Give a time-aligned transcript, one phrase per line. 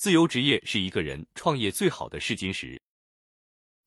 [0.00, 2.80] 自由职业是一个人创业最好的试金石。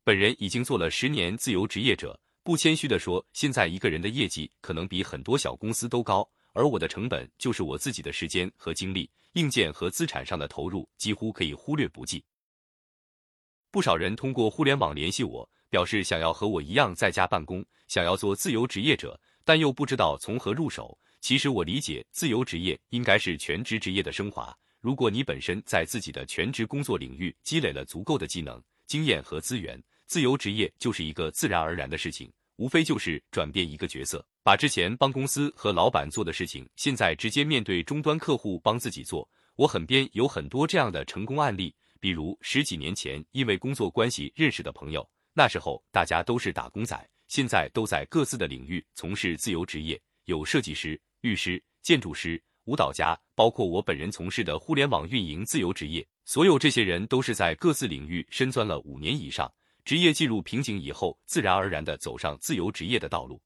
[0.04, 12.24] 本人已经做了十年自由职业者，不谦虚的说，现在一个人的业绩可能比很多小公司都高，而我的成本就是我自己的时间和精力，硬件和资产上的投入几乎可以忽略不计。
[13.72, 20.96] 不少人通过互联网联系我，表示想要和我一样在家办公，想要做自由职业者，但又不知道从何入手。
[21.22, 24.56] 其实我理解，自由职业应该是全职职业的升华。
[24.84, 32.30] 如果你本身在自己的全职工作领域积累了足够的技能、经验和资源，自由职业就是一个自然而然的事情。
[32.58, 39.26] 无非就是转变一个角色，把之前帮公司和老板做的事情，现在直接面对终端客户帮自己做。
[39.56, 41.74] 我很边有很多这样的成功案例。
[42.02, 56.06] 比如十几年前，因为工作关系认识的朋友，那时候大家都是打工仔，现在都在各自的领域从事自由职业，有设计师、律师、建筑师、舞蹈家，包括我本人从事的互联网运营自由职业。
[56.26, 59.54] 所有这些人都是在各自领域深钻了五年以上，
[59.84, 63.42] 职业进入瓶颈以后，自然而然的走上自由职业的道路。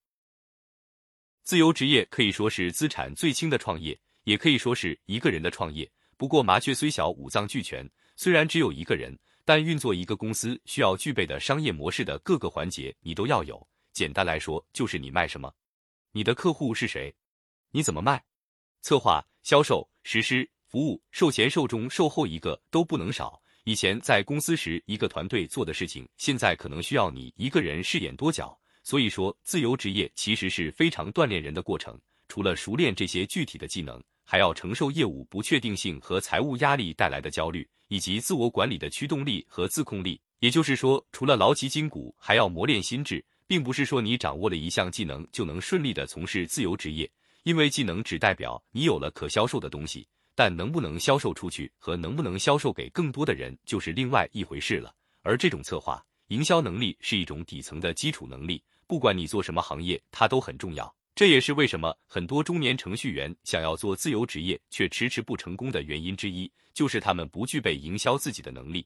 [1.43, 5.89] 自由职业可以说是资产最轻的创业，也可以说是一个人的创业。
[6.17, 7.89] 不过麻雀虽小，五脏俱全。
[8.15, 13.67] 虽然只有一个人，但运作一个公司需要具备的商业模式的各个环节你都要有。
[13.93, 15.53] 简单来说，就是你卖什么，
[16.11, 17.15] 你的客户是谁，
[17.71, 18.23] 你怎么卖，
[18.81, 23.41] 策划、销售、实施、服务、售前、售中、售后一个都不能少。
[23.63, 28.57] 以前在公司时一个团队做的事情，现在可能需要你一个人饰演多角。
[28.83, 31.99] 所以说，自由职业其实是非常锻炼人的过程。
[32.29, 37.67] 除了熟练这些具体的技能，还要承受业务不确定性和财务压力带来的焦虑。
[37.89, 47.09] 以及自我管理的驱动力和自控力，也就是说，除了劳其筋骨，还要磨练心智，并不是说你掌握了一项技能就能顺利的从事自由职业，
[47.47, 54.93] 因为技能只代表你有了可销售的东西，但能不能销售出去和能不能销售给更多的人就是另外一回事了。
[55.21, 60.93] 而这种策划、营销能力是一种底层的基础能力，不管你做什么行业，它都很重要。
[61.15, 68.85] 这也是为什么很多中年程序员想要做自由职业却迟迟不成功的原因之一，就是他们不具备营销自己的能力。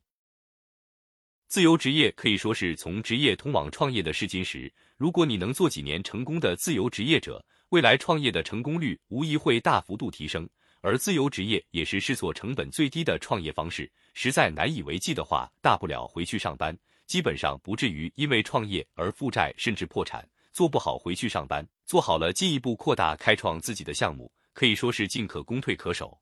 [1.48, 4.72] 自由职业可以说是从职业通往创业的试金石。
[4.98, 10.48] 如果你能做几年成功的自由职业者，未来创业的成功率无疑会大幅度提升。
[10.82, 13.90] 而自由职业也是试错成本最低的创业方式。
[14.14, 16.78] 实在难以为继的话，大不了回去上班，
[17.08, 20.28] 基本上不至于因为创业而负债甚至破产。
[20.52, 26.20] 做不好回去上班，做好了进一步扩大开创自己的项目，可以说是进可攻退可守。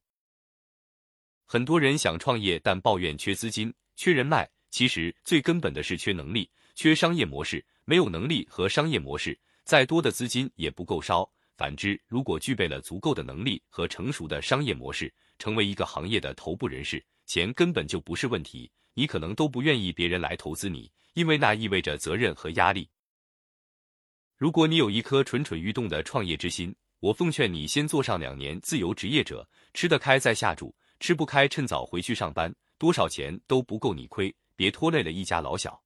[1.47, 7.65] 很多人想创业，但抱怨缺资金、缺人脉，其实最根本的是缺能力、缺商业模式。
[7.85, 11.27] 没有能力和商业模式，再多的资金也不够烧。
[11.59, 18.71] 反之，如果具备了足够的能力和成熟的商业模式，成为一个行业的头部人士，钱根本就不是问题。
[18.93, 22.89] 你可能都不愿意别人来投资你，因为那意味着责任和压力。
[24.37, 35.83] 如果你有一颗蠢蠢欲动的创业之心，我奉劝你先做上两年自由职业者，吃得开再下注，吃不开趁早回去上班，多少钱都不够你亏，别拖累了一家老小。